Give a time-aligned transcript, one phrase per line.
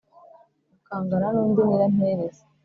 [0.75, 2.41] ukangana nu ndi nyirampereza